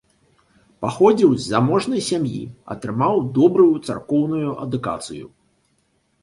[0.85, 2.41] Паходзіў з заможнай сям'і,
[2.77, 5.25] атрымаў добрую царкоўную адукацыю.